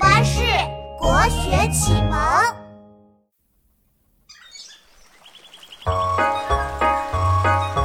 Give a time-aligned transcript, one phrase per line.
[0.00, 0.40] 巴士
[0.98, 2.18] 国学启蒙。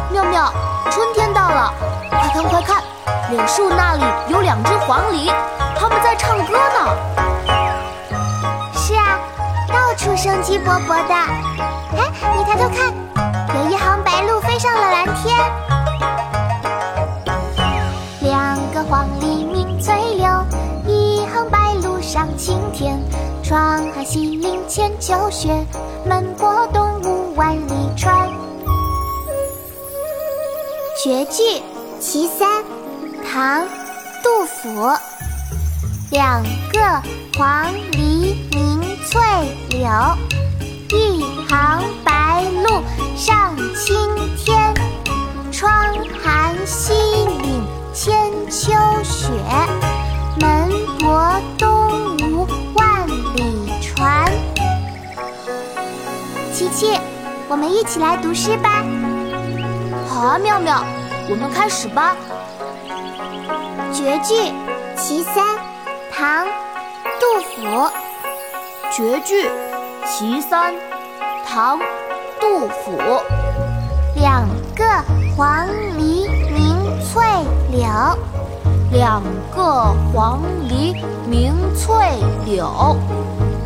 [0.10, 0.54] 妙妙，
[0.90, 1.74] 春天到了，
[2.10, 2.82] 快看快看，
[3.30, 5.30] 柳树那里有两只黄鹂，
[5.78, 6.98] 它们在唱歌呢。
[8.74, 9.20] 是啊，
[9.68, 11.14] 到处生机勃勃的。
[11.14, 12.94] 哎，你抬头看，
[22.16, 22.98] 上青天。
[23.44, 25.54] 窗含西岭千秋雪，
[26.06, 28.30] 门泊东吴万里船。
[31.04, 31.44] 绝句
[32.00, 32.48] 《其三》，
[33.30, 33.64] 唐·
[34.24, 34.98] 杜甫。
[36.10, 36.80] 两个
[37.38, 39.22] 黄鹂鸣翠
[39.72, 39.90] 柳，
[40.98, 42.82] 一行白鹭
[43.18, 43.94] 上青
[44.38, 44.74] 天。
[45.52, 45.70] 窗
[46.24, 47.62] 含西岭
[47.94, 48.72] 千秋
[49.04, 49.28] 雪，
[56.56, 56.98] 琪琪，
[57.50, 58.82] 我们一起来读诗吧。
[60.08, 60.86] 好啊，妙妙，
[61.30, 62.16] 我们开始吧。
[63.92, 64.34] 绝句
[64.96, 65.44] 《其三》，
[66.14, 66.48] 唐·
[67.20, 67.92] 杜甫。
[68.90, 69.48] 绝句
[70.08, 70.74] 《其三》，
[71.46, 71.78] 唐·
[72.40, 73.22] 杜甫。
[74.16, 74.86] 两个
[75.36, 77.22] 黄鹂鸣翠
[77.70, 77.86] 柳，
[78.94, 79.22] 两
[79.54, 80.96] 个黄鹂
[81.28, 81.94] 鸣翠
[82.46, 82.96] 柳，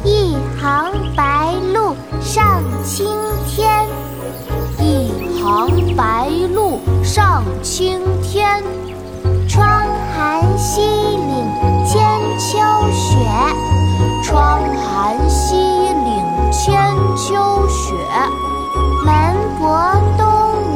[0.04, 0.29] 一
[7.10, 8.64] 上青天。
[9.48, 9.68] 窗
[10.16, 12.00] 含西岭千
[12.38, 12.60] 秋
[12.94, 13.18] 雪，
[14.24, 16.80] 窗含西岭千
[17.18, 17.96] 秋雪。
[19.04, 20.24] 门泊东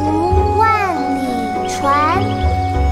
[0.08, 2.20] 吴万里船，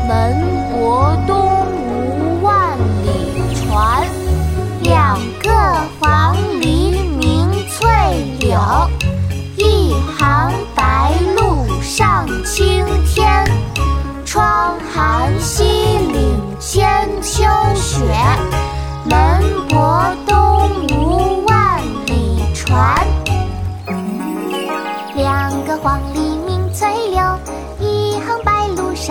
[0.07, 0.37] 门
[0.71, 3.09] 泊东吴万里
[3.55, 4.05] 船。
[4.83, 5.49] 两个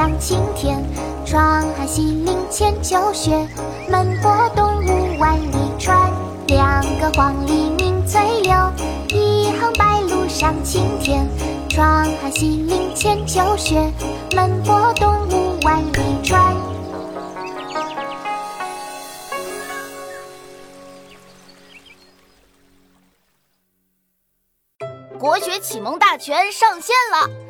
[0.00, 0.82] 上青天。
[1.26, 3.46] 窗含西岭千秋雪，
[3.86, 6.10] 门泊东吴万里船。
[6.46, 8.54] 两个黄鹂鸣翠柳，
[9.08, 11.28] 一行白鹭上青天。
[11.68, 13.92] 窗含西岭千秋雪，
[14.34, 16.56] 门泊东吴万里船。
[25.18, 27.49] 国学启蒙大全上线了！